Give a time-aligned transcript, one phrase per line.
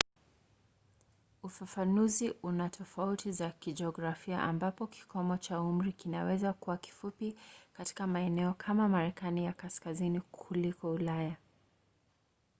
[1.43, 7.35] ufafanuzi una tofauti za kijiografia ambapo kikomo cha umri kinaweza kuwa kifupi
[7.73, 11.35] katika maeneo kama marekani ya kaskazini kuliko ulaya